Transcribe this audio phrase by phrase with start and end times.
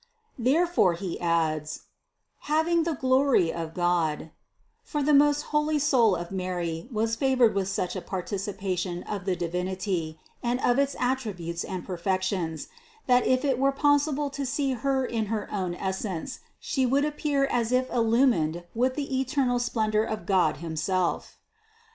[0.37, 0.53] 268.
[0.55, 1.81] Therefore he adds:
[2.39, 4.31] "Having the glory of God,"
[4.81, 9.35] for the most holy soul of Mary was favored with such a participation of the
[9.35, 12.65] Divinity and of its attributes and per fections,
[13.05, 17.45] that if it were possible to see Her in her own essence, She would appear
[17.45, 21.37] as if illumined with the eternal splendor of God himself.